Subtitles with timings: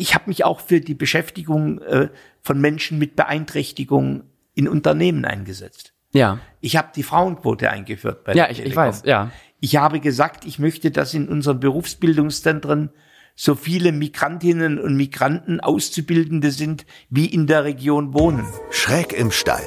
[0.00, 2.08] ich habe mich auch für die Beschäftigung äh,
[2.40, 5.92] von Menschen mit Beeinträchtigung in Unternehmen eingesetzt.
[6.12, 6.38] Ja.
[6.60, 9.30] Ich habe die Frauenquote eingeführt bei Ja, ich, ich weiß, ja.
[9.60, 12.90] Ich habe gesagt, ich möchte, dass in unseren Berufsbildungszentren
[13.36, 18.44] so viele Migrantinnen und Migranten Auszubildende sind, wie in der Region wohnen.
[18.70, 19.66] Schräg im Stall.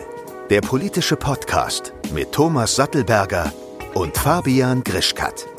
[0.50, 3.54] Der politische Podcast mit Thomas Sattelberger
[3.94, 5.53] und Fabian Grischkat.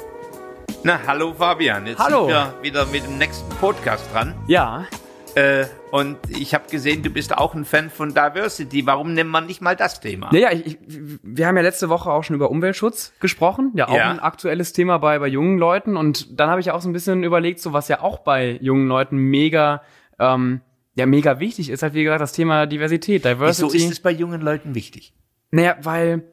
[0.86, 1.86] Na, hallo Fabian.
[1.86, 2.26] Jetzt hallo.
[2.26, 4.34] sind wir wieder mit dem nächsten Podcast dran.
[4.46, 4.86] Ja.
[5.34, 8.84] Äh, und ich habe gesehen, du bist auch ein Fan von Diversity.
[8.84, 10.28] Warum nimmt man nicht mal das Thema?
[10.34, 13.72] Ja, ja ich, wir haben ja letzte Woche auch schon über Umweltschutz gesprochen.
[13.74, 14.10] Ja, auch ja.
[14.10, 15.96] ein aktuelles Thema bei, bei jungen Leuten.
[15.96, 18.86] Und dann habe ich auch so ein bisschen überlegt, so was ja auch bei jungen
[18.86, 19.80] Leuten mega,
[20.18, 20.60] ähm,
[20.96, 23.72] ja, mega wichtig ist, halt wie gesagt, das Thema Diversität, Diversity.
[23.72, 25.14] Wieso ist es bei jungen Leuten wichtig?
[25.50, 26.24] Naja, weil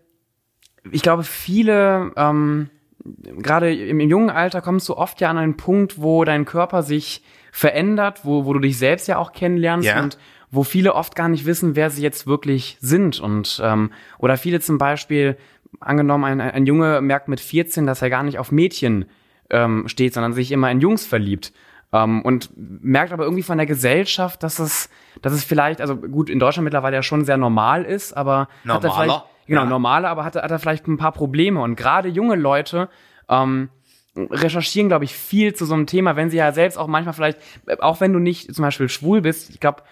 [0.92, 2.70] ich glaube, viele, ähm,
[3.04, 6.84] gerade im, im jungen Alter kommst du oft ja an einen Punkt, wo dein Körper
[6.84, 10.02] sich verändert, wo, wo du dich selbst ja auch kennenlernst ja.
[10.02, 10.18] und
[10.52, 13.20] wo viele oft gar nicht wissen, wer sie jetzt wirklich sind.
[13.20, 15.38] Und ähm, oder viele zum Beispiel,
[15.80, 19.06] angenommen, ein, ein Junge merkt mit 14, dass er gar nicht auf Mädchen
[19.50, 21.54] ähm, steht, sondern sich immer in Jungs verliebt.
[21.94, 24.90] Ähm, und merkt aber irgendwie von der Gesellschaft, dass es,
[25.22, 28.76] dass es vielleicht, also gut, in Deutschland mittlerweile ja schon sehr normal ist, aber Normaler?
[28.76, 29.70] hat er vielleicht, genau, ja.
[29.70, 31.62] normale, aber hat, hat er vielleicht ein paar Probleme.
[31.62, 32.90] Und gerade junge Leute,
[33.30, 33.70] ähm,
[34.16, 37.40] recherchieren, glaube ich, viel zu so einem Thema, wenn sie ja selbst auch manchmal vielleicht,
[37.80, 39.84] auch wenn du nicht zum Beispiel schwul bist, ich glaube,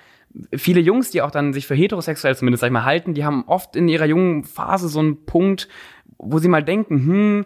[0.54, 3.46] viele Jungs, die auch dann sich für heterosexuell zumindest, sag ich mal, halten, die haben
[3.48, 5.70] oft in ihrer jungen Phase so einen Punkt,
[6.18, 7.46] wo sie mal denken, hm,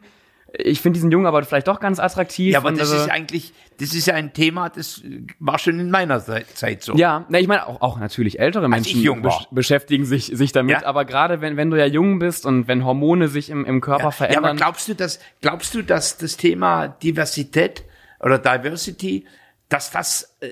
[0.55, 2.53] ich finde diesen Jungen aber vielleicht doch ganz attraktiv.
[2.53, 5.01] Ja, aber das also, ist eigentlich, das ist ja ein Thema, das
[5.39, 6.93] war schon in meiner Zeit so.
[6.93, 10.85] Ja, na, ich meine, auch, auch natürlich ältere Menschen besch beschäftigen sich, sich damit, ja.
[10.85, 14.05] aber gerade wenn, wenn du ja jung bist und wenn Hormone sich im, im Körper
[14.05, 14.11] ja.
[14.11, 14.43] verändern.
[14.43, 17.83] Ja, aber glaubst du, dass, glaubst du, dass das Thema Diversität
[18.19, 19.25] oder Diversity,
[19.69, 20.49] dass das, äh,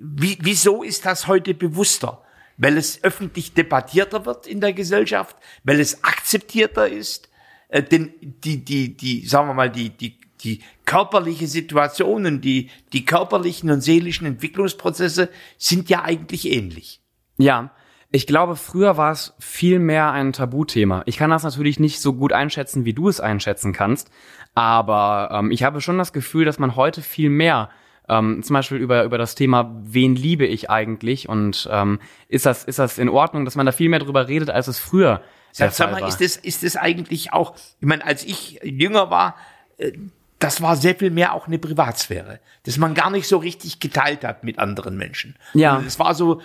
[0.00, 2.22] wie, wieso ist das heute bewusster?
[2.56, 7.28] Weil es öffentlich debattierter wird in der Gesellschaft, weil es akzeptierter ist,
[7.74, 13.04] äh, denn die, die, die, sagen wir mal, die, die, die körperliche Situationen, die, die
[13.04, 17.00] körperlichen und seelischen Entwicklungsprozesse sind ja eigentlich ähnlich.
[17.36, 17.72] Ja.
[18.12, 21.02] Ich glaube, früher war es viel mehr ein Tabuthema.
[21.06, 24.08] Ich kann das natürlich nicht so gut einschätzen, wie du es einschätzen kannst,
[24.54, 27.70] aber ähm, ich habe schon das Gefühl, dass man heute viel mehr
[28.08, 31.98] ähm, zum Beispiel über, über das Thema, wen liebe ich eigentlich und ähm,
[32.28, 34.78] ist, das, ist das in Ordnung, dass man da viel mehr drüber redet, als es
[34.78, 35.20] früher
[35.56, 39.36] Sag, sag mal, ist das, ist das eigentlich auch, ich meine, als ich jünger war,
[39.78, 39.92] äh,
[40.40, 44.24] das war sehr viel mehr auch eine Privatsphäre, dass man gar nicht so richtig geteilt
[44.24, 45.36] hat mit anderen Menschen.
[45.54, 45.80] Ja.
[45.86, 46.42] Es war so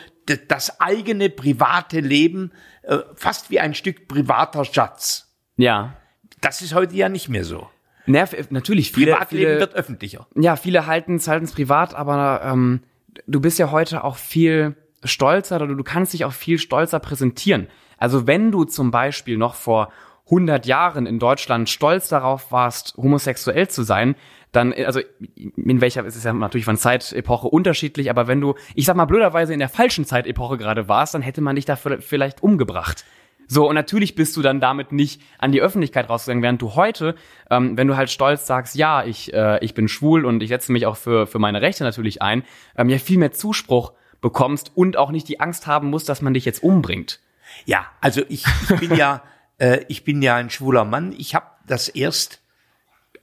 [0.48, 2.52] das eigene private Leben,
[2.84, 5.28] äh, fast wie ein Stück privater Schatz.
[5.58, 5.96] Ja.
[6.42, 7.68] Das ist heute ja nicht mehr so.
[8.06, 10.28] Nerv, natürlich, viele, Privatleben viele, wird öffentlicher.
[10.36, 12.84] Ja, viele halten es halten's privat, aber ähm,
[13.26, 17.68] du bist ja heute auch viel stolzer oder du kannst dich auch viel stolzer präsentieren.
[18.00, 19.92] Also wenn du zum Beispiel noch vor
[20.26, 24.16] 100 Jahren in Deutschland stolz darauf warst, homosexuell zu sein,
[24.52, 25.00] dann, also
[25.36, 29.06] in welcher, es ist ja natürlich von Zeitepoche unterschiedlich, aber wenn du, ich sag mal
[29.06, 33.06] blöderweise in der falschen Zeitepoche gerade warst, dann hätte man dich dafür vielleicht umgebracht.
[33.52, 37.16] So, und natürlich bist du dann damit nicht an die Öffentlichkeit rausgegangen, während du heute,
[37.50, 40.72] ähm, wenn du halt stolz sagst, ja, ich, äh, ich bin schwul und ich setze
[40.72, 42.44] mich auch für, für meine Rechte natürlich ein,
[42.78, 46.36] ähm, ja viel mehr Zuspruch bekommst und auch nicht die Angst haben musst, dass man
[46.36, 47.20] dich jetzt umbringt.
[47.66, 49.24] Ja, also ich, ich bin ja,
[49.58, 51.14] äh, ich bin ja ein schwuler Mann.
[51.18, 52.42] Ich habe das erst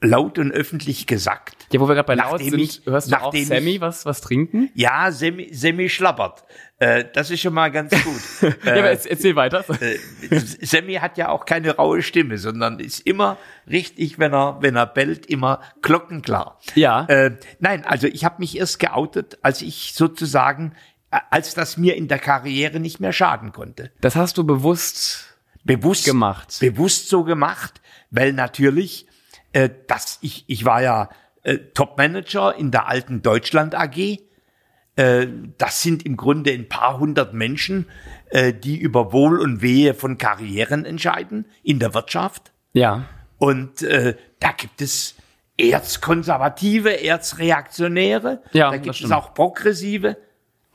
[0.01, 1.67] laut und öffentlich gesagt.
[1.73, 4.71] Ja, wo wir gerade bei laut sind, ich, hörst du auch Sammy was, was trinken?
[4.75, 6.45] Ja, Sammy, Sammy schlappert.
[6.79, 8.55] Äh, das ist schon mal ganz gut.
[8.65, 9.65] ja, aber äh, erzähl weiter.
[9.81, 9.99] Äh,
[10.39, 13.37] Sammy hat ja auch keine raue Stimme, sondern ist immer
[13.69, 16.59] richtig, wenn er, wenn er bellt, immer glockenklar.
[16.75, 17.05] Ja.
[17.07, 20.73] Äh, nein, also ich habe mich erst geoutet, als ich sozusagen
[21.31, 23.91] als das mir in der Karriere nicht mehr schaden konnte.
[24.00, 26.56] Das hast du bewusst bewusst gemacht.
[26.60, 29.06] Bewusst so gemacht, weil natürlich
[29.53, 31.10] äh, das ich ich war ja
[31.43, 34.19] äh, Topmanager in der alten Deutschland AG.
[34.97, 35.27] Äh,
[35.59, 37.86] das sind im Grunde ein paar hundert Menschen,
[38.30, 42.53] äh, die über Wohl und Wehe von Karrieren entscheiden in der Wirtschaft.
[42.72, 43.04] Ja.
[43.39, 45.15] Und äh, da gibt es
[45.59, 48.42] Erzkonservative, Erzreaktionäre.
[48.53, 50.16] Ja, da gibt es auch Progressive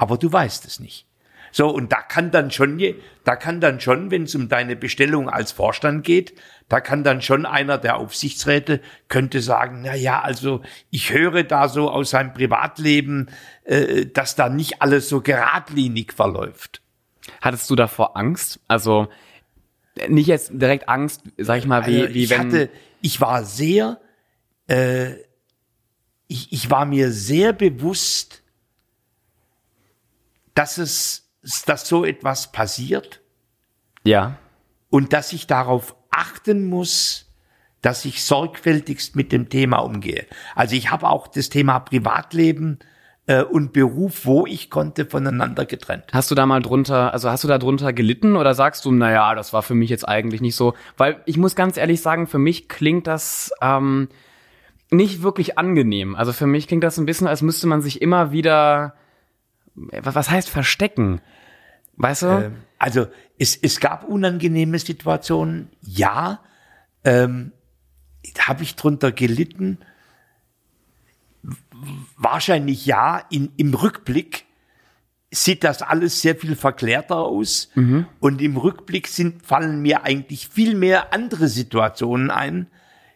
[0.02, 1.06] aber du weißt es nicht.
[1.52, 2.82] So, und da kann dann schon,
[3.24, 6.34] da kann dann schon, wenn es um deine Bestellung als Vorstand geht,
[6.70, 11.70] da kann dann schon einer der Aufsichtsräte könnte sagen, na ja, also ich höre da
[11.70, 13.30] so aus seinem Privatleben,
[13.64, 16.82] äh, dass da nicht alles so geradlinig verläuft.
[17.40, 18.60] Hattest du davor Angst?
[18.68, 19.08] Also
[20.10, 22.40] nicht jetzt direkt Angst, sag ich mal, wie, also wie ich wenn.
[22.40, 22.70] Hatte,
[23.02, 24.02] ich war sehr,
[24.68, 25.12] äh,
[26.28, 28.41] ich, ich war mir sehr bewusst,
[30.54, 31.30] dass es,
[31.66, 33.22] dass so etwas passiert
[34.04, 34.38] Ja.
[34.90, 37.28] und dass ich darauf achten muss,
[37.82, 40.26] dass ich sorgfältigst mit dem Thema umgehe.
[40.56, 42.78] Also ich habe auch das Thema Privatleben
[43.26, 46.06] äh, und Beruf, wo ich konnte, voneinander getrennt.
[46.12, 49.34] Hast du da mal drunter, also hast du da drunter gelitten oder sagst du, naja,
[49.34, 50.76] das war für mich jetzt eigentlich nicht so?
[50.98, 54.10] Weil ich muss ganz ehrlich sagen, für mich klingt das ähm,
[54.92, 56.16] nicht wirklich angenehm.
[56.16, 58.94] Also für mich klingt das ein bisschen, als müsste man sich immer wieder,
[59.76, 61.22] was heißt verstecken?
[61.98, 62.28] Weißt du?
[62.28, 63.08] Ähm, also
[63.38, 66.42] es, es gab unangenehme Situationen, ja.
[67.04, 67.52] Ähm,
[68.40, 69.80] habe ich drunter gelitten?
[72.18, 73.24] Wahrscheinlich ja.
[73.30, 74.46] In, Im Rückblick
[75.32, 77.70] sieht das alles sehr viel verklärter aus.
[78.20, 82.68] Und im Rückblick sind, fallen mir eigentlich viel mehr andere Situationen ein,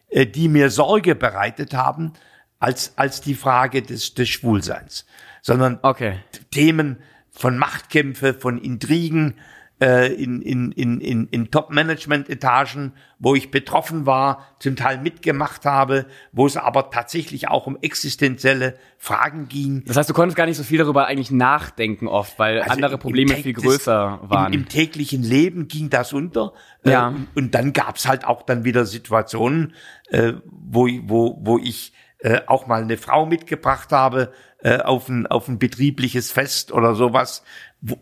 [0.08, 2.14] äh, die mir Sorge bereitet haben,
[2.58, 5.04] als, als die Frage des, des Schwulseins.
[5.46, 6.18] Sondern okay.
[6.50, 6.98] Themen
[7.30, 9.36] von Machtkämpfe, von Intrigen
[9.80, 16.06] äh, in, in, in, in, in Top-Management-Etagen, wo ich betroffen war, zum Teil mitgemacht habe,
[16.32, 19.84] wo es aber tatsächlich auch um existenzielle Fragen ging.
[19.86, 22.98] Das heißt, du konntest gar nicht so viel darüber eigentlich nachdenken oft, weil Also andere
[22.98, 24.52] Probleme viel größer waren.
[24.52, 26.54] Im, Im täglichen Leben ging das unter.
[26.84, 27.08] Äh, Ja.
[27.08, 29.74] und, und dann gab's halt auch dann wieder Situationen,
[30.08, 35.26] äh, wo, wo, wo ich äh, auch mal eine Frau mitgebracht habe äh, auf, ein,
[35.26, 37.42] auf ein betriebliches Fest oder sowas.
[37.80, 37.98] Wo,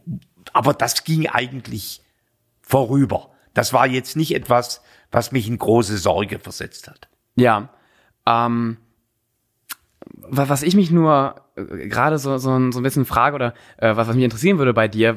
[0.52, 2.02] aber das ging eigentlich
[2.60, 3.30] vorüber.
[3.54, 7.08] Das war jetzt nicht etwas, was mich in große Sorge versetzt hat.
[7.36, 7.70] Ja.
[8.26, 8.78] Ähm,
[10.06, 13.96] wa- was ich mich nur äh, gerade so, so, so ein bisschen frage oder äh,
[13.96, 15.16] was, was mich interessieren würde bei dir,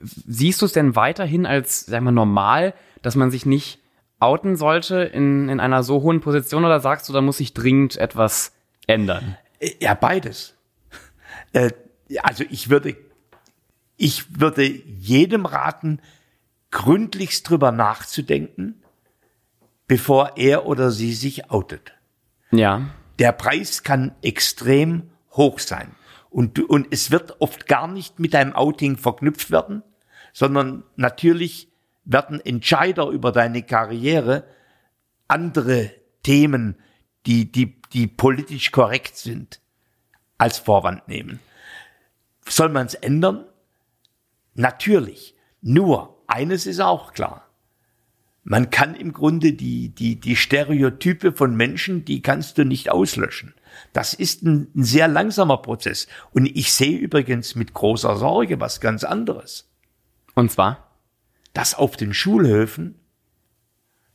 [0.00, 3.80] siehst du es denn weiterhin als, sag mal, normal, dass man sich nicht
[4.20, 7.96] outen sollte in, in einer so hohen Position oder sagst du, da muss sich dringend
[7.96, 8.52] etwas
[8.86, 9.36] ändern?
[9.60, 10.54] Äh, Ja, beides.
[11.52, 11.70] Äh,
[12.22, 12.94] also ich würde,
[13.96, 16.00] ich würde jedem raten,
[16.70, 18.82] gründlichst drüber nachzudenken,
[19.86, 21.94] bevor er oder sie sich outet.
[22.50, 22.90] Ja.
[23.18, 25.94] Der Preis kann extrem hoch sein.
[26.28, 29.82] Und, und es wird oft gar nicht mit einem Outing verknüpft werden,
[30.34, 31.68] sondern natürlich
[32.08, 34.44] werden Entscheider über deine Karriere
[35.28, 35.90] andere
[36.22, 36.76] Themen,
[37.26, 39.60] die, die, die politisch korrekt sind,
[40.38, 41.38] als Vorwand nehmen.
[42.48, 43.44] Soll man es ändern?
[44.54, 45.36] Natürlich.
[45.60, 47.46] Nur, eines ist auch klar.
[48.42, 53.52] Man kann im Grunde die, die, die Stereotype von Menschen, die kannst du nicht auslöschen.
[53.92, 56.08] Das ist ein, ein sehr langsamer Prozess.
[56.32, 59.68] Und ich sehe übrigens mit großer Sorge was ganz anderes.
[60.34, 60.87] Und zwar?
[61.58, 63.00] Dass auf den Schulhöfen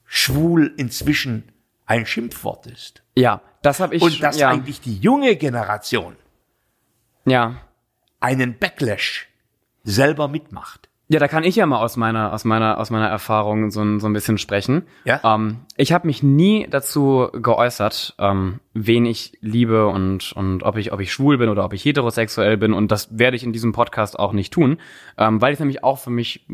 [0.05, 1.51] schwul inzwischen
[1.85, 3.03] ein Schimpfwort ist.
[3.17, 6.15] Ja, das habe ich Und dass ja, eigentlich die junge Generation
[7.25, 7.57] ja.
[8.21, 9.27] einen Backlash
[9.83, 10.87] selber mitmacht.
[11.13, 13.99] Ja, da kann ich ja mal aus meiner aus meiner aus meiner Erfahrung so ein,
[13.99, 14.81] so ein bisschen sprechen.
[15.05, 15.21] Ja.
[15.23, 20.91] Ähm, ich habe mich nie dazu geäußert, ähm, wen ich liebe und und ob ich
[20.91, 23.73] ob ich schwul bin oder ob ich heterosexuell bin und das werde ich in diesem
[23.73, 24.79] Podcast auch nicht tun,
[25.19, 26.47] ähm, weil ich nämlich auch für mich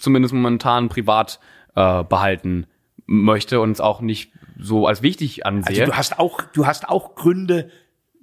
[0.00, 1.38] zumindest momentan privat
[1.76, 2.66] äh, behalten
[3.06, 5.82] möchte und es auch nicht so als wichtig ansehe.
[5.82, 7.70] Also du hast auch, du hast auch Gründe,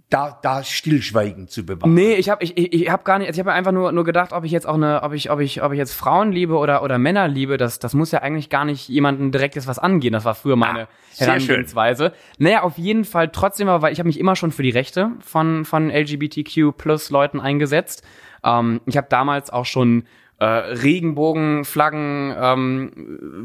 [0.10, 1.94] da, da Stillschweigen zu bewahren.
[1.94, 4.46] Nee, ich habe ich, ich, hab gar nicht, ich habe einfach nur nur gedacht, ob
[4.46, 6.98] ich jetzt auch eine, ob ich ob ich ob ich jetzt Frauen liebe oder oder
[6.98, 10.14] Männer liebe, das das muss ja eigentlich gar nicht jemanden direkt jetzt was angehen.
[10.14, 10.88] Das war früher meine Ah,
[11.18, 12.14] Herangehensweise.
[12.38, 15.66] Naja, auf jeden Fall trotzdem, weil ich habe mich immer schon für die Rechte von
[15.66, 18.04] von LGBTQ plus Leuten eingesetzt.
[18.46, 20.06] Ähm, ich habe damals auch schon
[20.40, 22.92] äh, Regenbogenflaggen ähm,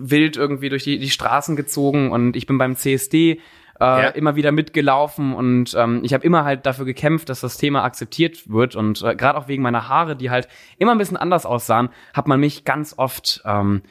[0.02, 3.40] wild irgendwie durch die, die Straßen gezogen und ich bin beim CSD
[3.80, 4.08] äh, Ja.
[4.08, 8.50] immer wieder mitgelaufen und ähm, ich habe immer halt dafür gekämpft, dass das Thema akzeptiert
[8.50, 10.48] wird und äh, gerade auch wegen meiner Haare, die halt
[10.78, 13.82] immer ein bisschen anders aussahen, hat man mich ganz oft ähm,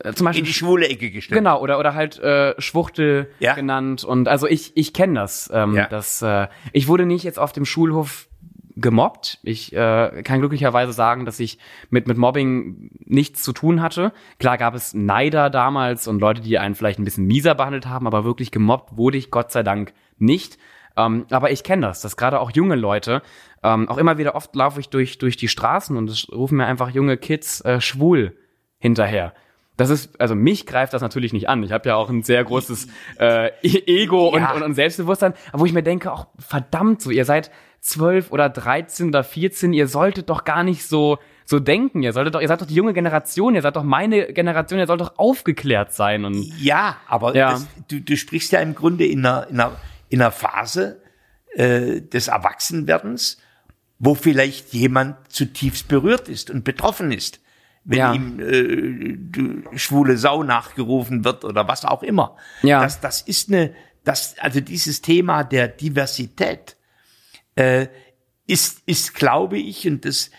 [0.00, 1.38] äh, zum Beispiel In die schwule Ecke gestellt.
[1.38, 3.54] Genau, oder, oder halt äh, Schwuchtel Ja.
[3.54, 4.04] genannt.
[4.04, 5.50] Und also ich, ich kenne das.
[5.52, 5.86] Ähm, Ja.
[5.88, 8.27] das äh, ich wurde nicht jetzt auf dem Schulhof
[8.80, 9.38] gemobbt.
[9.42, 11.58] Ich äh, kann glücklicherweise sagen, dass ich
[11.90, 14.12] mit, mit Mobbing nichts zu tun hatte.
[14.38, 18.06] Klar gab es Neider damals und Leute, die einen vielleicht ein bisschen mieser behandelt haben,
[18.06, 20.58] aber wirklich gemobbt wurde ich Gott sei Dank nicht.
[20.96, 23.22] Ähm, aber ich kenne das, dass gerade auch junge Leute,
[23.62, 26.66] ähm, auch immer wieder oft laufe ich durch, durch die Straßen und es rufen mir
[26.66, 28.36] einfach junge Kids äh, schwul
[28.78, 29.32] hinterher.
[29.76, 31.62] Das ist, also mich greift das natürlich nicht an.
[31.62, 32.88] Ich habe ja auch ein sehr großes
[33.20, 34.50] äh, E- Ego Ja.
[34.50, 37.52] und, und, und Selbstbewusstsein, wo ich mir denke, auch verdammt so, ihr seid
[37.88, 42.02] zwölf oder 13 oder 14, ihr solltet doch gar nicht so so denken.
[42.02, 44.86] Ihr solltet doch, ihr seid doch die junge Generation, ihr seid doch meine Generation, ihr
[44.86, 47.52] sollt doch aufgeklärt sein und Ja, aber Ja.
[47.52, 49.76] Das, du, du sprichst ja im Grunde in einer, in einer,
[50.10, 51.00] in einer Phase
[51.54, 53.38] äh, des Erwachsenwerdens,
[53.98, 57.40] wo vielleicht jemand zutiefst berührt ist und betroffen ist,
[57.84, 58.12] wenn Ja.
[58.12, 62.36] ihm äh, du schwule Sau nachgerufen wird oder was auch immer.
[62.62, 62.82] Ja.
[62.82, 63.72] Das, das ist eine,
[64.04, 66.76] das, also dieses Thema der Diversität
[67.58, 67.88] äh,
[68.46, 70.30] ist, ist, glaube ich, und das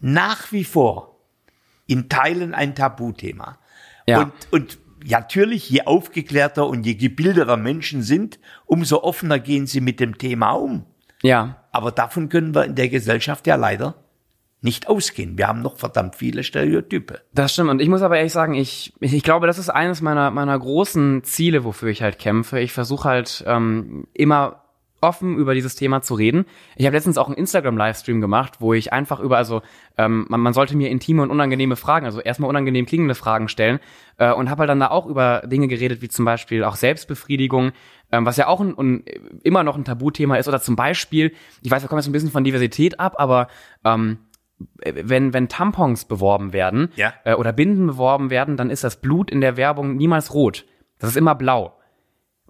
[0.00, 1.20] nach wie vor
[1.86, 3.58] in Teilen ein Tabuthema.
[4.06, 4.22] Ja.
[4.22, 10.00] Und, und natürlich, je aufgeklärter und je gebildeter Menschen sind, umso offener gehen sie mit
[10.00, 10.86] dem Thema um.
[11.22, 13.94] Ja, Aber davon können wir in der Gesellschaft ja leider
[14.60, 15.36] nicht ausgehen.
[15.36, 17.20] Wir haben noch verdammt viele Stereotype.
[17.32, 17.70] Das stimmt.
[17.70, 21.24] Und ich muss aber ehrlich sagen, ich, ich glaube, das ist eines meiner, meiner großen
[21.24, 22.60] Ziele, wofür ich halt kämpfe.
[22.60, 24.61] Ich versuche halt ähm, immer
[25.02, 26.46] offen über dieses Thema zu reden.
[26.76, 29.62] Ich habe letztens auch einen Instagram-Livestream gemacht, wo ich einfach über, also
[29.98, 33.80] ähm, man, man sollte mir intime und unangenehme Fragen, also erstmal unangenehm klingende Fragen stellen
[34.18, 37.72] äh, und habe halt dann da auch über Dinge geredet, wie zum Beispiel auch Selbstbefriedigung,
[38.12, 39.04] ähm, was ja auch ein, ein,
[39.42, 41.32] immer noch ein Tabuthema ist, oder zum Beispiel,
[41.62, 43.48] ich weiß, wir kommen jetzt ein bisschen von Diversität ab, aber
[43.84, 44.18] ähm,
[44.84, 47.12] wenn, wenn Tampons beworben werden Ja.
[47.24, 50.64] äh, oder Binden beworben werden, dann ist das Blut in der Werbung niemals rot.
[50.98, 51.76] Das ist immer blau.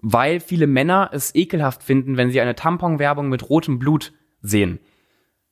[0.05, 4.79] Weil viele Männer es ekelhaft finden, wenn sie eine Tamponwerbung mit rotem Blut sehen.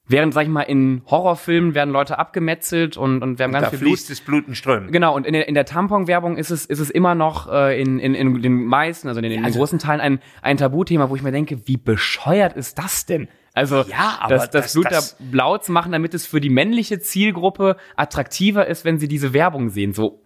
[0.08, 3.70] Während, sag ich mal, in Horrorfilmen werden Leute abgemetzelt und, und wir haben ganz Da
[3.70, 3.91] viel Blut.
[3.91, 4.91] fließt das Blut in Strömen.
[4.91, 7.98] Genau, und in der, in der Tamponwerbung ist es, ist es immer noch äh, in,
[7.98, 11.10] in, in den meisten, also in den, in den Also- großen Teilen ein, ein Tabuthema,
[11.10, 13.29] wo ich mir denke, wie bescheuert ist das denn?
[13.53, 16.41] Also Ja, aber das, das, das- Blut das- da blau zu machen, damit es für
[16.41, 19.93] die männliche Zielgruppe attraktiver ist, wenn sie diese Werbung sehen.
[19.93, 20.22] So,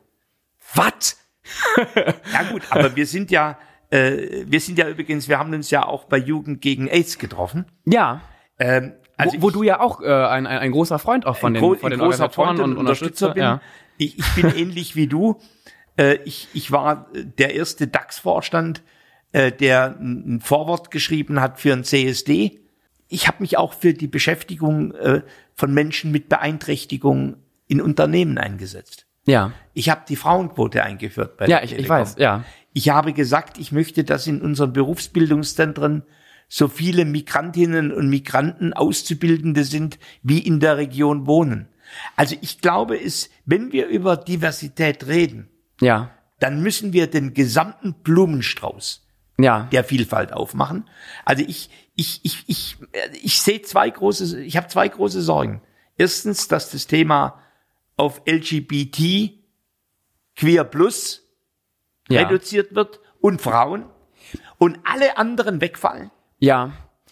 [0.73, 1.19] was?
[2.33, 3.59] Ja gut, aber wir sind ja,
[3.95, 7.65] äh, wir sind ja übrigens, wir haben uns ja auch bei Jugend gegen AIDS getroffen.
[7.85, 8.21] Ja,
[8.59, 11.37] Ähm, also wo, wo ich- du ja auch äh, ein, ein, ein großer Freund auch
[11.37, 13.43] von den, von den großer Organisatoren Freund und Unterstützer bin.
[13.43, 13.61] Ja.
[13.97, 15.39] Ich, ich bin ähnlich wie du.
[15.97, 18.81] Äh, ich, ich war der erste DAX-Vorstand,
[19.31, 22.59] äh, der ein Vorwort geschrieben hat für ein CSD.
[23.07, 25.21] Ich habe mich auch für die Beschäftigung äh,
[25.53, 27.37] von Menschen mit Beeinträchtigung
[27.67, 29.05] in Unternehmen eingesetzt.
[29.27, 32.43] Ja, Ich habe die Frauenquote eingeführt bei ja ich, ich weiß, ja.
[32.75, 36.03] Ich habe gesagt, ich möchte, dass in unseren Berufsbildungszentren
[36.49, 41.69] so viele Migrantinnen und Migranten Auszubildende sind, wie in der Region wohnen.
[42.17, 45.47] Also ich glaube, es, wenn wir über Diversität reden,
[45.79, 49.07] Ja, dann müssen wir den gesamten Blumenstrauß
[49.39, 50.89] ja, der Vielfalt aufmachen.
[51.23, 52.75] Also ich, ich, ich, ich,
[53.23, 55.61] ich sehe zwei große, ich habe zwei große Sorgen.
[55.97, 57.39] Erstens, dass das Thema
[57.95, 59.31] auf LGBT,
[60.35, 61.24] Queer Plus
[62.09, 62.21] ja.
[62.21, 63.85] reduziert wird und Frauen
[64.57, 66.11] und alle anderen wegfallen.
[66.39, 66.71] Ja,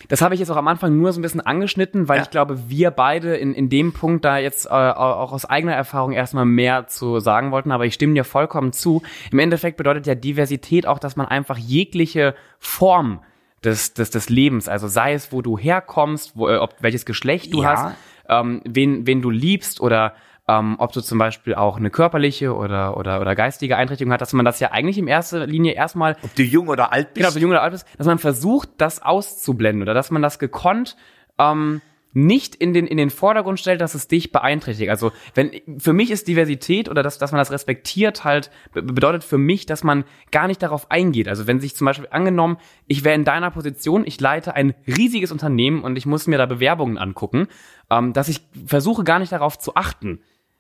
[0.10, 2.24] das habe ich jetzt auch am Anfang nur so ein bisschen angeschnitten, weil Ja.
[2.24, 6.12] ich glaube, wir beide in, in dem Punkt da jetzt äh, auch aus eigener Erfahrung
[6.12, 9.02] erstmal mehr zu sagen wollten, aber ich stimme dir vollkommen zu.
[9.32, 13.22] Im Endeffekt bedeutet ja Diversität auch, dass man einfach jegliche Form
[13.64, 17.54] des, des, des Lebens, also sei es, wo du herkommst, wo, äh, ob welches Geschlecht
[17.54, 17.70] du Ja.
[17.70, 17.96] hast,
[18.28, 20.16] ähm, wen, wen du liebst oder
[20.48, 24.34] ähm, ob du zum Beispiel auch eine körperliche oder, oder, oder geistige Einrichtung hast, dass
[24.34, 27.16] man das ja eigentlich in erster Linie erstmal Ob du jung oder alt bist.
[27.18, 30.22] genau, ob du jung oder alt bist, dass man versucht, das auszublenden oder dass man
[30.22, 30.98] das gekonnt
[31.38, 31.82] ähm,
[32.16, 34.92] nicht in den, in den Vordergrund stellt, dass es dich beeinträchtigt.
[34.92, 39.24] Also wenn für mich ist Diversität oder dass, dass man das respektiert halt, be- bedeutet
[39.24, 41.28] für mich, dass man gar nicht darauf eingeht.
[41.28, 45.32] Also wenn sich zum Beispiel angenommen, ich wäre in deiner Position, ich leite ein riesiges
[45.32, 47.48] Unternehmen und ich muss mir da Bewerbungen angucken,
[47.90, 50.20] ähm, dass ich versuche gar nicht darauf zu achten.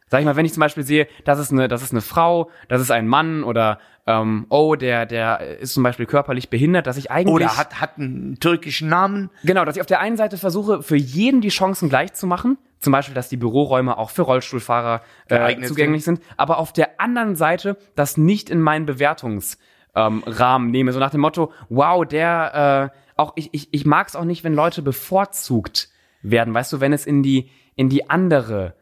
[0.09, 2.49] Sag ich mal, wenn ich zum Beispiel sehe, das ist eine, das ist eine Frau,
[2.67, 6.97] das ist ein Mann oder ähm, oh, der, der ist zum Beispiel körperlich behindert, dass
[6.97, 9.29] ich eigentlich oder hat, hat einen türkischen Namen.
[9.43, 12.57] genau, dass ich auf der einen Seite versuche, für jeden die Chancen gleich zu machen,
[12.79, 16.21] zum Beispiel, dass die Büroräume auch für Rollstuhlfahrer äh, zugänglich sind.
[16.35, 19.57] aber auf der anderen Seite das nicht in meinen Bewertungs
[19.95, 24.07] ähm, Rahmen nehme, so nach dem Motto, wow, der, äh, auch ich, ich, ich mag
[24.07, 25.89] es auch nicht, wenn Leute bevorzugt
[26.21, 28.75] werden, weißt du, wenn es in die, in die andere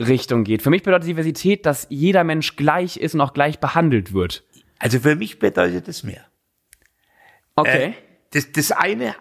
[0.00, 0.62] Richtung geht.
[0.62, 4.44] Für mich bedeutet Diversität, dass jeder Mensch gleich ist und auch gleich behandelt wird.
[4.78, 6.24] Also für mich bedeutet das mehr.
[7.56, 7.84] Okay.
[7.84, 7.92] Äh,
[8.30, 9.14] das, das eine,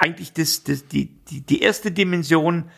[0.00, 2.70] eigentlich das, das, die, die, die erste Dimension,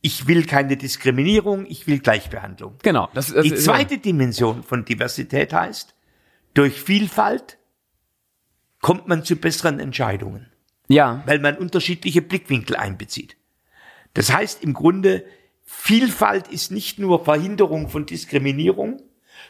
[0.00, 2.76] ich will keine Diskriminierung, ich will Gleichbehandlung.
[2.82, 3.08] genau.
[3.14, 5.94] Das, das Die zweite Dimension von Diversität heißt,
[6.54, 7.58] durch Vielfalt
[8.80, 10.50] kommt man zu besseren Entscheidungen,
[10.88, 11.22] Ja.
[11.26, 13.36] weil man unterschiedliche Blickwinkel einbezieht.
[14.14, 15.24] Das heißt im Grunde,
[15.72, 19.00] Vielfalt ist nicht nur Verhinderung von Diskriminierung,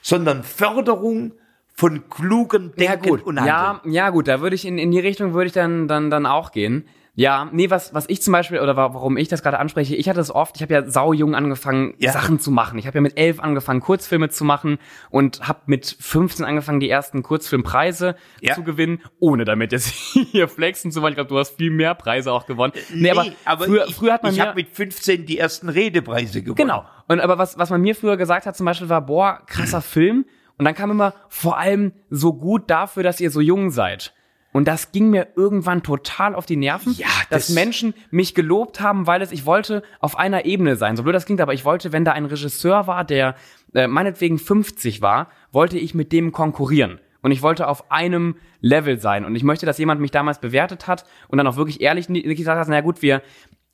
[0.03, 1.33] sondern Förderung
[1.73, 3.91] von klugen Ja Denken gut, und Handeln.
[3.95, 6.27] ja, ja gut, da würde ich in, in die Richtung würde ich dann, dann, dann
[6.27, 6.87] auch gehen.
[7.21, 10.09] Ja, nee, was, was ich zum Beispiel, oder wa- warum ich das gerade anspreche, ich
[10.09, 12.13] hatte es oft, ich habe ja saujung angefangen, Ja.
[12.13, 12.79] Sachen zu machen.
[12.79, 14.79] Ich habe ja mit elf angefangen, Kurzfilme zu machen
[15.11, 18.55] und habe mit 15 angefangen, die ersten Kurzfilmpreise Ja.
[18.55, 19.89] zu gewinnen, ohne damit jetzt
[20.33, 21.13] hier flexen zu wollen.
[21.13, 22.73] Ich glaube, du hast viel mehr Preise auch gewonnen.
[22.95, 23.11] Nee,
[23.45, 26.57] aber, früher, ich, früher hat man ich habe mit 15 die ersten Redepreise gewonnen.
[26.57, 26.87] Genau.
[27.07, 30.25] Und aber was, was man mir früher gesagt hat, zum Beispiel war, boah, krasser Film.
[30.57, 34.15] Und dann kam immer vor allem so gut dafür, dass ihr so jung seid.
[34.53, 38.81] Und das ging mir irgendwann total auf die Nerven, Ja, dass das- Menschen mich gelobt
[38.81, 40.97] haben, weil es, ich wollte auf einer Ebene sein.
[40.97, 43.37] So blöd das klingt, aber ich wollte, wenn da ein Regisseur war, der
[43.75, 46.99] äh, meinetwegen 50 war, wollte ich mit dem konkurrieren.
[47.23, 49.25] Und ich wollte auf einem Level sein.
[49.27, 52.59] Und ich möchte, dass jemand mich damals bewertet hat und dann auch wirklich ehrlich gesagt
[52.59, 53.21] hat, na gut, wir,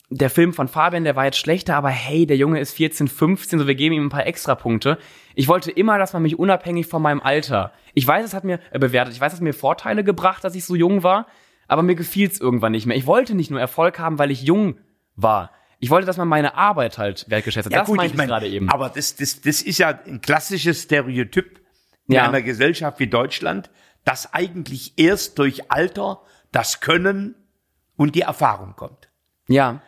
[0.08, 3.58] der Film von Fabian, der war jetzt schlechter, aber hey, der Junge ist 14, 15,
[3.58, 4.98] so wir geben ihm ein paar Extrapunkte.
[5.34, 7.72] Ich wollte immer, dass man mich unabhängig von meinem Alter.
[7.94, 10.54] Ich weiß, es hat mir äh, bewertet, ich weiß, es hat mir Vorteile gebracht, dass
[10.54, 11.26] ich so jung war,
[11.66, 12.96] aber mir gefiel's irgendwann nicht mehr.
[12.96, 14.78] Ich wollte nicht nur Erfolg haben, weil ich jung
[15.16, 15.50] war.
[15.80, 17.72] Ich wollte, dass man meine Arbeit halt wertgeschätzt hat.
[17.72, 18.70] das meinte ich, mein, gerade eben.
[18.70, 21.60] Aber das, das, das ist ja ein klassisches Stereotyp
[22.06, 22.28] in Ja.
[22.28, 23.70] einer Gesellschaft wie Deutschland,
[24.04, 26.22] dass eigentlich erst durch Alter
[26.52, 27.34] das Können
[27.96, 29.10] und die Erfahrung kommt.
[29.48, 29.82] Ja,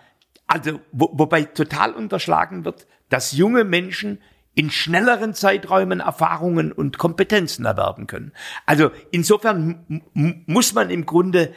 [0.48, 4.20] Also, wo, wobei total unterschlagen wird, dass junge Menschen
[4.58, 8.32] in schnelleren Zeiträumen Erfahrungen und Kompetenzen erwerben können.
[8.66, 11.54] Also insofern muss man im Grunde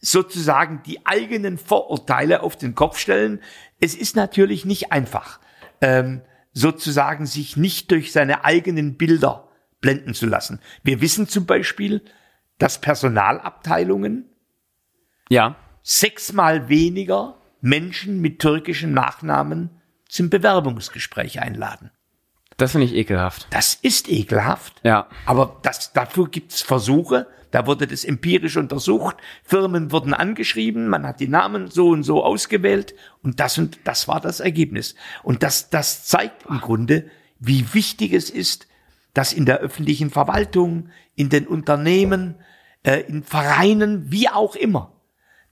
[0.00, 3.40] sozusagen die eigenen Vorurteile auf den Kopf stellen.
[3.80, 5.40] Es ist natürlich nicht einfach,
[5.80, 6.22] ähm,
[6.52, 9.48] sozusagen sich nicht durch seine eigenen Bilder
[9.80, 10.60] blenden zu lassen.
[10.84, 12.02] Wir wissen zum Beispiel,
[12.58, 14.28] dass Personalabteilungen
[15.28, 19.70] ja, sechsmal weniger Menschen mit türkischen Nachnamen
[20.06, 21.90] zum Bewerbungsgespräch einladen.
[22.58, 23.46] das finde ich ekelhaft.
[23.50, 24.82] Das ist ekelhaft.
[24.84, 25.08] Ja.
[25.24, 27.26] Aber das, dafür gibt's Versuche.
[27.52, 29.16] Da wurde das empirisch untersucht.
[29.44, 30.88] Firmen wurden angeschrieben.
[30.88, 32.94] Man hat die Namen so und so ausgewählt.
[33.22, 34.94] Und das und das war das Ergebnis.
[35.22, 37.06] Und das, das zeigt im Grunde,
[37.40, 38.68] wie wichtig es ist,
[39.14, 42.34] dass in der öffentlichen Verwaltung, in den Unternehmen,
[42.82, 44.93] äh, in Vereinen, wie auch immer,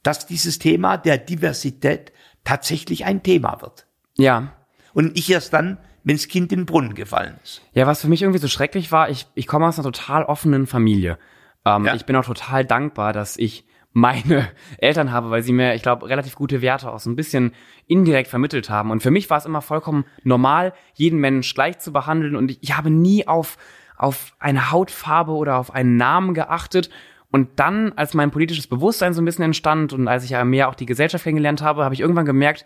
[0.02, 2.12] dass dieses Thema der Diversität
[2.44, 3.86] tatsächlich ein Thema wird.
[4.16, 4.52] Ja,
[4.94, 7.62] Und nicht erst dann, wenn das Kind in den Brunnen gefallen ist.
[7.72, 10.66] Ja, was für mich irgendwie so schrecklich war, ich, ich komme aus einer total offenen
[10.66, 11.18] Familie.
[11.64, 11.94] Ähm, Ja.
[11.94, 14.48] Ich bin auch total dankbar, dass ich meine
[14.78, 17.52] Eltern habe, weil sie mir, ich glaube, relativ gute Werte auch so ein bisschen
[17.86, 18.90] indirekt vermittelt haben.
[18.90, 22.36] Und für mich war es immer vollkommen normal, jeden Mensch gleich zu behandeln.
[22.36, 23.56] Und ich, ich habe nie auf,
[23.96, 26.90] auf eine Hautfarbe oder auf einen Namen geachtet.
[27.32, 30.68] Und dann, als mein politisches Bewusstsein so ein bisschen entstand und als ich ja mehr
[30.68, 32.64] auch die Gesellschaft kennengelernt habe, habe ich irgendwann gemerkt,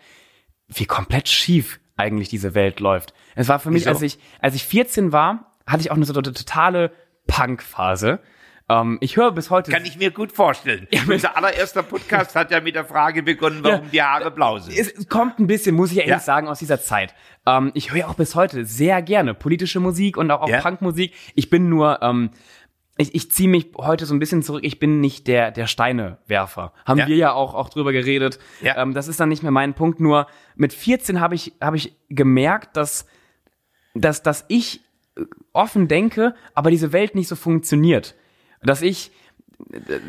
[0.68, 3.14] wie komplett schief eigentlich diese Welt läuft.
[3.36, 3.90] Es war für mich, Wieso?
[3.90, 6.92] als ich, als ich 14 war, hatte ich auch eine so eine totale
[7.28, 8.20] Punk-Phase.
[8.68, 9.70] Ähm, ich höre bis heute.
[9.70, 10.88] Kann ich mir gut vorstellen.
[11.08, 13.90] Unser allererster Podcast hat ja mit der Frage begonnen, warum Ja.
[13.92, 14.76] die Haare blau sind.
[14.76, 16.18] es, kommt ein bisschen, muss ich ehrlich Ja.
[16.18, 17.14] sagen, aus dieser Zeit.
[17.46, 20.60] Ähm, ich höre auch bis heute sehr gerne politische Musik und auch, auch Ja.
[20.60, 21.14] Punkmusik.
[21.36, 22.30] Ich bin nur, ähm,
[22.98, 24.62] ich, ich ziehe mich heute so ein bisschen zurück.
[24.64, 26.72] Ich bin nicht der, der Steinewerfer.
[26.84, 27.06] Haben Ja.
[27.06, 28.38] wir ja auch, auch drüber geredet.
[28.62, 28.76] Ja.
[28.80, 30.00] Ähm, das ist dann nicht mehr mein Punkt.
[30.00, 33.06] Nur mit 14 habe ich, habe ich gemerkt, dass,
[33.94, 34.80] dass, dass ich
[35.16, 38.14] äh, offen denke, aber diese Welt nicht so funktioniert.
[38.62, 39.10] Dass ich,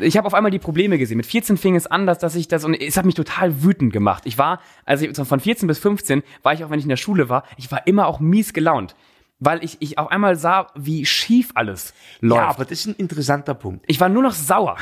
[0.00, 1.18] ich habe auf einmal die Probleme gesehen.
[1.18, 3.92] Mit 14 fing es an, dass, dass ich das, und es hat mich total wütend
[3.92, 4.22] gemacht.
[4.26, 6.96] Ich war, also ich, von 14 bis 15 war ich auch, wenn ich in der
[6.96, 8.94] Schule war, ich war immer auch mies gelaunt.
[9.40, 12.40] Weil ich, ich auf einmal sah, wie schief alles läuft.
[12.42, 13.84] Ja, aber das ist ein interessanter Punkt.
[13.86, 14.76] ich war nur noch sauer.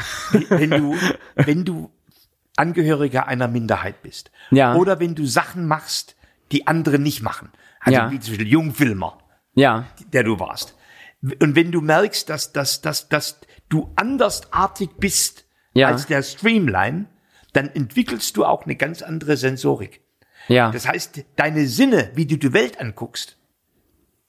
[0.48, 0.96] Wenn du,
[1.34, 1.90] wenn du
[2.56, 4.30] Angehöriger einer Minderheit bist.
[4.50, 4.74] Ja.
[4.76, 6.16] Oder wenn du Sachen machst,
[6.52, 7.50] die andere nicht machen.
[7.80, 8.10] Also Ja.
[8.10, 9.18] wie zum Beispiel Jungfilmer,
[9.54, 10.74] Ja, der du warst.
[11.40, 15.88] Und wenn du merkst, dass, dass, dass, dass du andersartig bist Ja.
[15.88, 17.06] als der Streamline,
[17.52, 20.00] dann entwickelst du auch eine ganz andere Sensorik.
[20.48, 20.70] ja.
[20.70, 23.36] Das heißt, deine Sinne, wie du die Welt anguckst,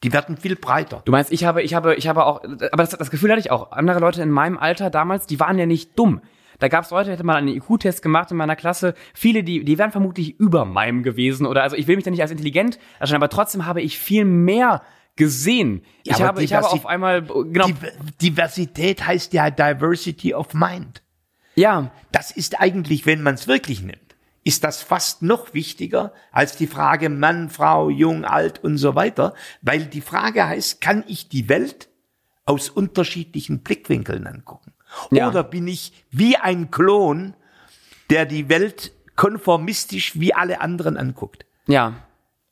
[0.08, 1.02] die werden viel breiter.
[1.06, 3.52] Du meinst, ich habe, ich habe, ich habe auch, aber das, das Gefühl hatte ich
[3.52, 3.72] auch.
[3.72, 6.22] Andere Leute in meinem Alter damals, die waren ja nicht dumm.
[6.60, 8.96] Da gab es Leute, hätte man einen IQ-Test gemacht in meiner Klasse.
[9.14, 12.22] Viele, die, die wären vermutlich über meinem gewesen oder also ich will mich da nicht
[12.22, 14.82] als intelligent erscheinen, aber trotzdem habe ich viel mehr
[15.16, 15.84] gesehen.
[16.04, 17.92] Ja, ich habe, ich habe auf einmal, genau, Div-
[18.22, 21.02] Diversität heißt ja Diversity of Mind.
[21.56, 24.07] ja, Das ist eigentlich, wenn man es wirklich nimmt,
[24.48, 29.34] ist das fast noch wichtiger als die Frage Mann, Frau, jung, alt und so weiter,
[29.62, 31.90] weil die Frage heißt, kann ich die Welt
[32.46, 34.72] aus unterschiedlichen Blickwinkeln angucken?
[35.12, 35.28] Ja.
[35.28, 37.34] Oder bin ich wie ein Klon,
[38.10, 41.46] der die Welt konformistisch wie alle anderen anguckt?
[41.68, 42.06] ja,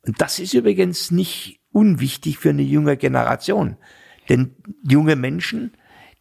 [0.06, 3.78] Und das ist übrigens nicht unwichtig für eine junge Generation.
[4.28, 4.54] Denn
[4.86, 5.72] junge Menschen,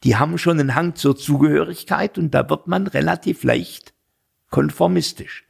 [0.06, 3.94] die haben schon einen Hang zur Zugehörigkeit und da wird man relativ leicht
[4.52, 5.46] konformistisch.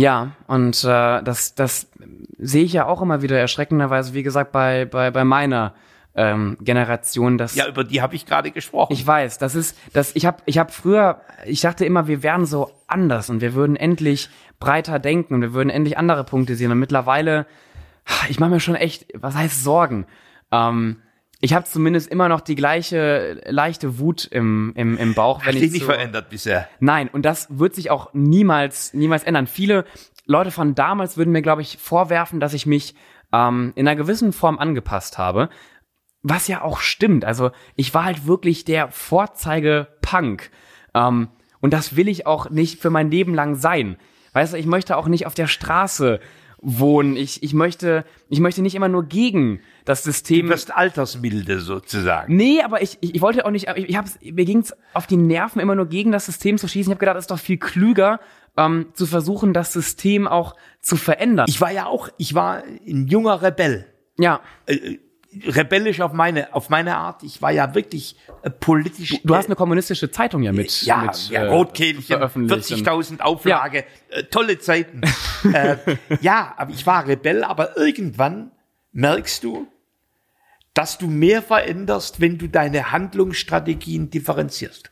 [0.00, 1.90] Ja, und äh, das, das
[2.38, 5.74] sehe ich ja auch immer wieder erschreckenderweise, wie gesagt, bei, bei, bei meiner
[6.14, 7.36] ähm, Generation.
[7.36, 8.94] Dass Ja, über die habe ich gerade gesprochen.
[8.94, 12.46] Ich weiß, das ist, das, ich habe ich hab früher, ich dachte immer, wir wären
[12.46, 16.72] so anders und wir würden endlich breiter denken und wir würden endlich andere Punkte sehen.
[16.72, 17.46] Und mittlerweile,
[18.30, 20.06] ich mache mir schon echt, was heißt Sorgen?
[20.50, 20.96] Ähm,
[21.40, 25.54] ich habe zumindest immer noch die gleiche leichte Wut im, im, im Bauch, wenn Hat
[25.54, 26.68] ich sich nicht so, verändert bisher.
[26.80, 29.46] Nein, und das wird sich auch niemals, niemals ändern.
[29.46, 29.84] Viele
[30.26, 32.94] Leute von damals würden mir, glaube ich, vorwerfen, dass ich mich
[33.32, 35.48] ähm, in einer gewissen Form angepasst habe.
[36.22, 37.24] Was ja auch stimmt.
[37.24, 40.50] Also ich war halt wirklich der Vorzeige-Punk.
[40.94, 41.28] Ähm,
[41.60, 43.96] und das will ich auch nicht für mein Leben lang sein.
[44.34, 46.20] Weißt du, ich möchte auch nicht auf der Straße
[46.62, 47.16] wohnen.
[47.16, 50.48] Ich, ich möchte, ich möchte nicht immer nur gegen das Du System.
[50.48, 52.36] wirst altersmilde sozusagen.
[52.36, 55.16] Nee, aber ich, ich, ich wollte auch nicht, ich, ich hab's, mir ging's auf die
[55.16, 56.90] Nerven, immer nur gegen das System zu schießen.
[56.90, 58.20] Ich habe gedacht, es ist doch viel klüger,
[58.56, 61.46] ähm, zu versuchen, das System auch zu verändern.
[61.48, 63.86] Ich war ja auch, ich war ein junger Rebell.
[64.18, 64.40] ja,
[65.46, 67.22] Rebellisch auf meine, auf meine Art.
[67.22, 69.20] Ich war ja wirklich äh, politisch.
[69.22, 72.70] du hast eine kommunistische Zeitung ja mit, ja, mit ja äh, Rotkehlchen, veröffentlicht.
[72.70, 75.02] 40.000 Auflage, äh, tolle Zeiten.
[75.52, 75.76] äh,
[76.20, 78.50] ja, aber ich war Rebell, aber irgendwann
[78.92, 79.68] merkst du,
[80.74, 84.90] dass du mehr veränderst, wenn du deine Handlungsstrategien differenzierst.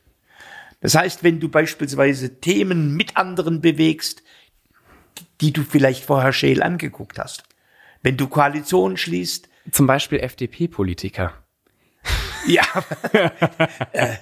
[0.81, 4.23] Das heißt, wenn du beispielsweise Themen mit anderen bewegst,
[5.41, 7.43] die du vielleicht vorher scheel angeguckt hast.
[8.01, 11.33] Wenn du Koalitionen schließt, Zum Beispiel FDP-Politiker.
[12.47, 12.63] ja,
[13.91, 14.15] äh,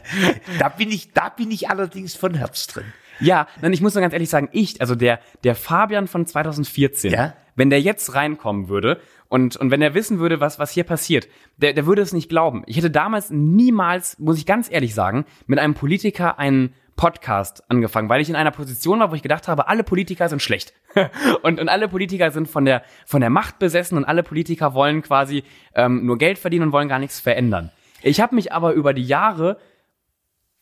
[0.59, 2.85] da bin ich, da bin ich allerdings von Herz drin.
[3.19, 7.11] Ja, nein, ich muss nur ganz ehrlich sagen, ich, also der, der Fabian von 2014,
[7.11, 7.33] Ja?
[7.55, 11.27] wenn der jetzt reinkommen würde und, und wenn er wissen würde, was, was hier passiert,
[11.57, 12.63] der, der würde es nicht glauben.
[12.67, 18.09] Ich hätte damals niemals, muss ich ganz ehrlich sagen, mit einem Politiker einen Podcast angefangen,
[18.09, 20.73] weil ich in einer Position war, wo ich gedacht habe, alle Politiker sind schlecht.
[21.43, 25.01] und, und alle Politiker sind von der, von der Macht besessen und alle Politiker wollen
[25.01, 27.71] quasi ähm, nur Geld verdienen und wollen gar nichts verändern.
[28.01, 29.57] Ich habe mich aber über die Jahre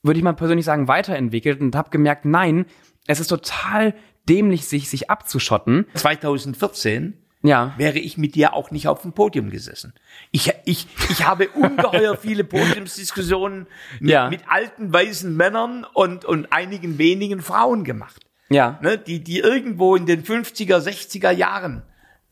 [0.06, 2.66] würde ich mal persönlich sagen, weiterentwickelt und habe gemerkt, nein,
[3.08, 3.96] es ist total
[4.30, 5.88] dämlich, sich, sich abzuschotten.
[5.96, 7.74] 2014 Ja.
[7.78, 9.94] wäre ich mit dir auch nicht auf dem Podium gesessen.
[10.32, 13.68] Ich, ich, ich habe ungeheuer viele Podiumsdiskussionen
[14.00, 14.30] mit, Ja.
[14.30, 18.26] mit alten weißen Männern und, und einigen wenigen Frauen gemacht.
[18.50, 18.80] Ja.
[18.82, 21.84] Ne, die, die irgendwo in den 50er, 60er Jahren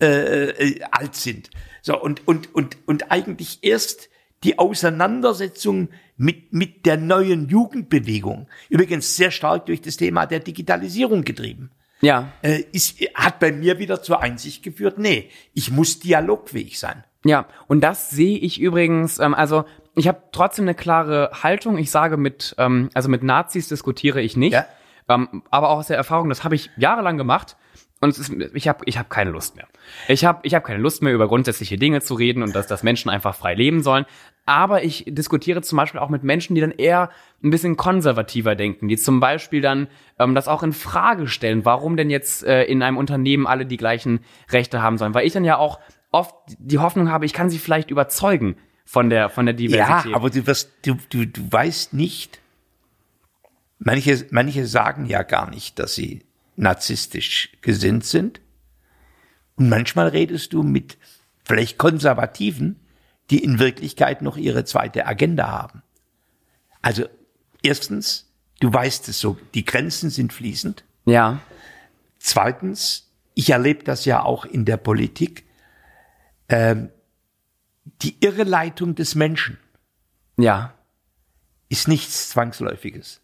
[0.01, 1.49] äh, äh, alt sind.
[1.81, 4.09] So, und, und, und, und eigentlich erst
[4.43, 11.23] die Auseinandersetzung mit, mit der neuen Jugendbewegung, übrigens sehr stark durch das Thema der Digitalisierung
[11.23, 11.71] getrieben,
[12.03, 12.31] Ja.
[12.41, 17.03] äh, ist, hat bei mir wieder zur Einsicht geführt, nee, ich muss dialogfähig sein.
[17.25, 19.63] Ja, und das sehe ich übrigens, ähm, also
[19.95, 21.77] ich habe trotzdem eine klare Haltung.
[21.77, 24.53] Ich sage mit, ähm, also mit Nazis diskutiere ich nicht.
[24.53, 24.65] Ja.
[25.07, 27.55] Ähm, aber auch aus der Erfahrung, das habe ich jahrelang gemacht
[28.03, 29.67] und es ist, ich habe ich hab keine Lust mehr.
[30.09, 32.83] Ich habe ich hab keine Lust mehr, über grundsätzliche Dinge zu reden und dass, dass
[32.83, 34.05] Menschen einfach frei leben sollen.
[34.45, 37.09] Aber ich diskutiere zum Beispiel auch mit Menschen, die dann eher
[37.41, 39.87] ein bisschen konservativer denken, die zum Beispiel dann
[40.19, 43.77] ähm, das auch in Frage stellen, warum denn jetzt äh, in einem Unternehmen alle die
[43.77, 45.13] gleichen Rechte haben sollen.
[45.13, 45.79] Weil ich dann ja auch
[46.11, 50.11] oft die Hoffnung habe, ich kann sie vielleicht überzeugen von der, von der Diversität.
[50.11, 52.41] Ja, aber du wirst, du, du, du weißt nicht,
[53.79, 56.23] manche, manche sagen ja gar nicht, dass sie
[56.57, 58.41] narzisstisch gesinnt sind.
[59.55, 60.97] Und manchmal redest du mit
[61.45, 62.79] vielleicht Konservativen,
[63.29, 65.81] die in Wirklichkeit noch ihre zweite Agenda haben.
[66.81, 67.05] Also,
[67.61, 70.83] erstens, du weißt es so, die Grenzen sind fließend.
[71.05, 71.39] ja,
[72.19, 75.43] Zweitens, ich erlebe das ja auch in der Politik,
[76.47, 76.89] ähm,
[78.01, 79.57] die Irreleitung des Menschen
[80.37, 80.73] ja,
[81.67, 83.19] ist nichts Zwangsläufiges.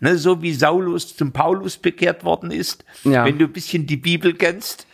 [0.00, 3.24] Ne, so wie Saulus zum Paulus bekehrt worden ist, Ja.
[3.26, 4.86] wenn du ein bisschen die Bibel kennst.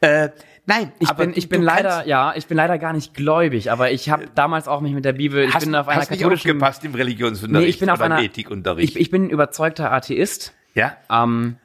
[0.00, 0.30] Äh,
[0.68, 3.90] nein, Ich aber bin, ich bin leider, ja, ich bin leider gar nicht gläubig, aber
[3.90, 6.20] ich habe damals auch mich mit der Bibel, ich hast, bin auf einer hast nicht
[6.20, 8.94] katholischen, aufgepasst im Religionsunterricht nee, ich bin auf einer, Ethikunterricht.
[8.94, 10.54] ich, ich bin ein überzeugter Atheist.
[10.74, 10.96] ja?
[11.10, 11.56] Ähm,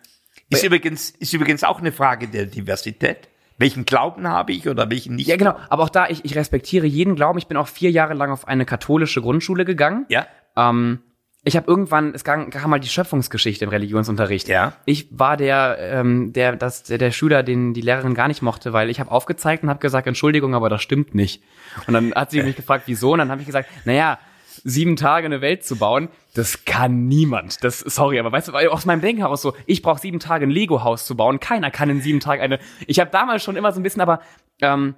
[0.49, 3.29] Ist übrigens, ist übrigens auch eine Frage der Diversität.
[3.59, 5.27] Welchen Glauben habe ich oder welchen nicht?
[5.27, 5.55] ja, genau.
[5.69, 7.37] Aber auch da, ich, ich respektiere jeden Glauben.
[7.37, 10.05] Ich bin auch vier Jahre lang auf eine katholische Grundschule gegangen.
[10.09, 10.25] Ja?
[10.57, 10.99] Ähm,
[11.45, 14.47] ich habe irgendwann, es kam, kam mal die Schöpfungsgeschichte im Religionsunterricht.
[14.47, 14.73] Ja.
[14.85, 18.71] Ich war der, ähm, der, das, der, der Schüler, den die Lehrerin gar nicht mochte,
[18.71, 21.43] weil ich habe aufgezeigt und habe gesagt, Entschuldigung, aber das stimmt nicht.
[21.85, 23.11] Und dann hat sie mich gefragt, wieso?
[23.11, 24.19] Und dann habe ich gesagt, naja,
[24.63, 27.61] sieben Tage eine Welt zu bauen, das kann niemand.
[27.63, 30.49] Das, sorry, aber weißt du, aus meinem Denken heraus so, ich brauche sieben Tage ein
[30.51, 31.41] Lego-Haus zu bauen.
[31.41, 32.59] Keiner kann in sieben Tagen eine.
[32.87, 34.21] Ich habe damals schon immer so ein bisschen, aber
[34.61, 34.95] ähm,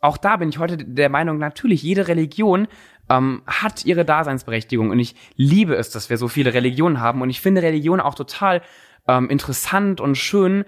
[0.00, 2.68] auch da bin ich heute der Meinung, natürlich, jede Religion
[3.08, 7.30] ähm, hat ihre Daseinsberechtigung und ich liebe es, dass wir so viele Religionen haben und
[7.30, 8.62] ich finde Religion auch total
[9.06, 10.64] ähm, interessant und schön.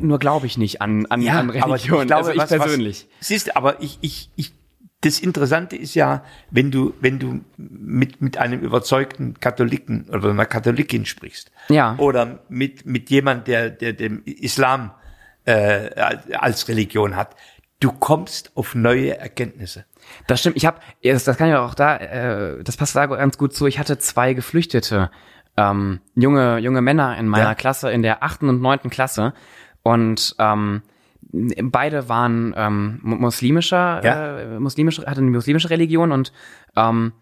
[0.00, 2.06] Nur glaube ich nicht an, an, an aber ich Religion.
[2.06, 3.08] glaube, also ich was, persönlich.
[3.18, 4.52] Was, siehst, aber ich, ich, ich,
[5.02, 10.46] das Interessante ist ja, wenn du, wenn du mit, mit einem überzeugten Katholiken oder einer
[10.46, 11.50] Katholikin sprichst.
[11.68, 11.96] Ja.
[11.98, 14.92] Oder mit, mit jemand, der, der dem Islam
[15.44, 15.90] äh,
[16.32, 17.36] als Religion hat.
[17.82, 19.84] Du kommst auf neue Erkenntnisse.
[20.28, 20.56] Das stimmt.
[20.56, 23.66] Ich habe, das, das kann ja auch da, äh, das passt da ganz gut zu.
[23.66, 25.10] Ich hatte zwei Geflüchtete,
[25.56, 27.54] ähm, junge junge Männer in meiner Ja.
[27.56, 29.34] Klasse in der achten und neunten Klasse
[29.82, 30.82] und ähm,
[31.32, 34.38] beide waren ähm, mu- muslimischer, Ja.
[34.38, 36.32] äh, muslimische, hatten eine muslimische Religion und
[36.76, 37.12] ähm,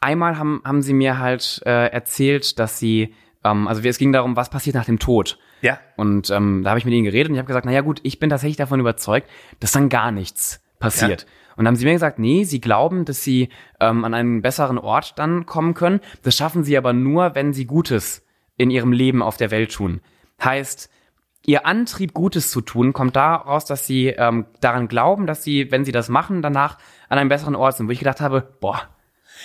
[0.00, 4.36] einmal haben haben sie mir halt äh, erzählt, dass sie, ähm, also es ging darum,
[4.36, 5.38] was passiert nach dem Tod.
[5.62, 5.78] Ja.
[5.96, 8.18] Und ähm, da habe ich mit ihnen geredet und ich habe gesagt, naja gut, ich
[8.18, 9.28] bin tatsächlich davon überzeugt,
[9.60, 11.26] dass dann gar nichts passiert.
[11.56, 14.78] Und dann haben sie mir gesagt, nee, sie glauben, dass sie ähm, an einen besseren
[14.78, 16.00] Ort dann kommen können.
[16.22, 18.24] Das schaffen sie aber nur, wenn sie Gutes
[18.56, 20.00] in ihrem Leben auf der Welt tun.
[20.42, 20.90] Heißt,
[21.44, 25.84] ihr Antrieb, Gutes zu tun, kommt daraus, dass sie ähm, daran glauben, dass sie, wenn
[25.84, 27.88] sie das machen, danach an einem besseren Ort sind.
[27.88, 28.88] Wo ich gedacht habe, boah,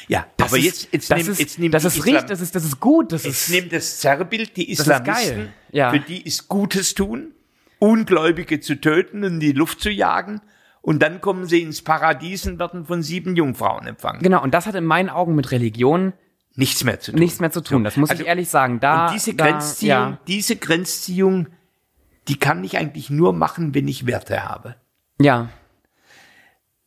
[0.08, 2.42] Ja, das aber ist, jetzt, jetzt, das nimm, ist, jetzt nimmt das ist richtig, das
[2.42, 5.54] ist, das ist gut, das Jetzt ist, nimmt das Zerrbild die ist Islamisten, geil.
[5.72, 5.92] Ja.
[5.92, 7.34] für die ist Gutes tun,
[7.80, 10.42] Ungläubige zu töten und in die Luft zu jagen.
[10.82, 14.22] Und dann kommen sie ins Paradies und werden von sieben Jungfrauen empfangen.
[14.22, 16.14] genau, und das hat in meinen Augen mit Religion
[16.58, 17.20] Nichts mehr zu tun.
[17.20, 17.84] nichts mehr zu tun.
[17.84, 18.80] Das muss Also, ich ehrlich sagen.
[18.80, 21.48] Da, diese da, Grenzziehung, ja, diese Grenzziehung,
[22.30, 24.76] die kann ich eigentlich nur machen, wenn ich Werte habe.
[25.20, 25.50] ja.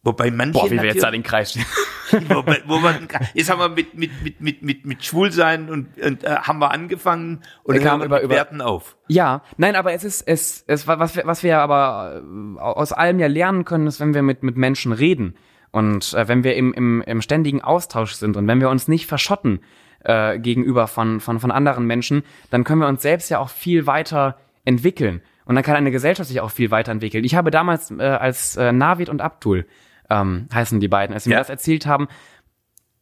[0.04, 1.66] Wobei manche Boah, wie wir jetzt da den Kreis stehen.
[2.28, 6.24] wo, wo man, jetzt haben wir mit, mit, mit, mit, mit, mit Schwulsein und, und
[6.24, 8.96] äh, haben wir angefangen und Wir kamen über- über- Werten auf.
[9.08, 13.18] Ja, nein, aber es ist, es, es, was wir, was wir aber äh, aus allem
[13.18, 15.34] ja lernen können, ist, wenn wir mit, mit Menschen reden
[15.70, 19.06] und äh, wenn wir im, im, im ständigen Austausch sind und wenn wir uns nicht
[19.06, 19.60] verschotten
[20.04, 23.86] äh, gegenüber von, von, von anderen Menschen, dann können wir uns selbst ja auch viel
[23.86, 25.22] weiter entwickeln.
[25.44, 27.24] Und dann kann eine Gesellschaft sich auch viel weiterentwickeln.
[27.24, 29.66] Ich habe damals, äh, als äh, Navid und Abdul
[30.10, 31.40] ähm, heißen die beiden, als sie mir Ja.
[31.40, 32.08] das erzählt haben,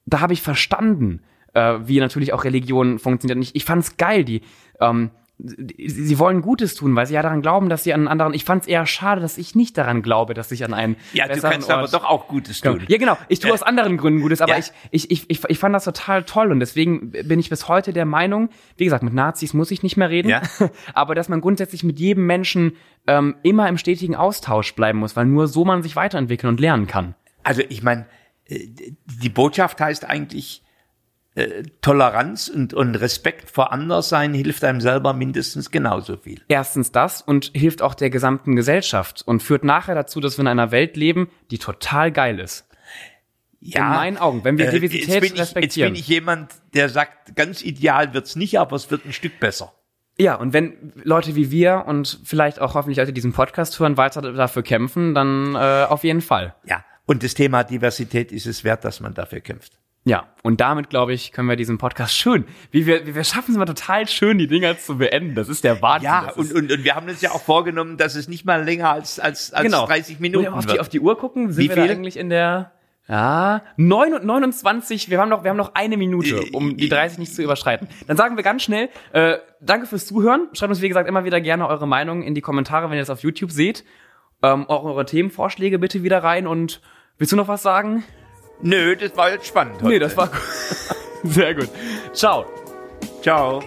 [0.07, 1.23] da habe ich verstanden,
[1.55, 3.37] äh, wie natürlich auch Religion funktioniert.
[3.37, 4.43] Und ich, ich fand es geil, die,
[4.81, 8.33] ähm, die, sie wollen Gutes tun, weil sie ja daran glauben, dass sie an anderen.
[8.33, 11.29] Ich fand es eher schade, dass ich nicht daran glaube, dass ich an einen Ja,
[11.29, 12.83] du kannst Ort aber doch auch Gutes tun.
[12.89, 13.19] ja, genau.
[13.29, 14.59] Ich tue aus anderen Gründen Gutes, aber Ja.
[14.59, 17.93] ich, ich, ich, ich, ich fand das total toll und deswegen bin ich bis heute
[17.93, 20.41] der Meinung, wie gesagt, mit Nazis muss ich nicht mehr reden, Ja.
[20.95, 22.73] aber dass man grundsätzlich mit jedem Menschen
[23.07, 26.87] ähm, immer im stetigen Austausch bleiben muss, weil nur so man sich weiterentwickeln und lernen
[26.87, 27.15] kann.
[27.43, 28.07] Also ich meine,
[28.47, 28.67] äh,
[29.23, 30.63] die Botschaft heißt eigentlich,
[31.37, 36.41] äh, Toleranz und, und Respekt vor Anderssein hilft einem selber mindestens genauso viel.
[36.49, 40.49] Erstens das und hilft auch der gesamten Gesellschaft und führt nachher dazu, dass wir in
[40.49, 42.67] einer Welt leben, die total geil ist.
[43.61, 45.95] Ja, in meinen Augen, wenn wir äh, Diversität jetzt bin ich, respektieren.
[45.95, 49.39] Jetzt bin ich jemand, der sagt, ganz ideal wird's nicht, aber es wird ein Stück
[49.39, 49.73] besser.
[50.19, 53.99] Ja, und wenn Leute wie wir und vielleicht auch hoffentlich Leute, die diesen Podcast hören,
[53.99, 56.55] weiter dafür kämpfen, dann äh, auf jeden Fall.
[56.65, 59.79] Ja, und das Thema Diversität ist es wert, dass man dafür kämpft.
[60.07, 63.59] Ja, und damit, glaube ich, können wir diesen Podcast schön, wie wir, wir schaffen es
[63.59, 65.35] mal total schön, die Dinger zu beenden.
[65.35, 66.05] Das ist der Wahnsinn.
[66.05, 68.91] Ja, und, und, und wir haben uns ja auch vorgenommen, dass es nicht mal länger
[68.91, 69.85] als, als, als genau.
[69.85, 70.81] 30 Muss ich Minuten auf die, wird.
[70.81, 72.71] auf die Uhr gucken, sind Wie wir eigentlich in der,
[73.09, 77.19] ja, 9 und 29, wir haben noch, wir haben noch eine Minute, um die 30
[77.19, 77.89] nicht zu überschreiten.
[78.07, 80.47] Dann sagen wir ganz schnell, äh, danke fürs Zuhören.
[80.53, 83.11] Schreibt uns, wie gesagt, immer wieder gerne eure Meinung in die Kommentare, wenn ihr das
[83.11, 83.85] auf YouTube seht.
[84.41, 86.81] Ähm, auch eure Themenvorschläge bitte wieder rein und
[87.19, 88.05] willst du noch was sagen?
[88.63, 89.83] Nö, das war jetzt spannend.
[89.83, 90.01] Nee, heute.
[90.01, 90.31] das war
[91.25, 91.69] sehr gut.
[92.13, 92.47] Ciao.
[93.23, 93.63] Ciao.